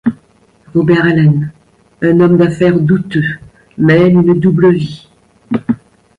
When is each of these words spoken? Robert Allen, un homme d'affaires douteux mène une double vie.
Robert 0.73 1.05
Allen, 1.05 1.51
un 2.01 2.19
homme 2.21 2.35
d'affaires 2.35 2.79
douteux 2.79 3.37
mène 3.77 4.19
une 4.21 4.39
double 4.39 4.73
vie. 4.73 5.07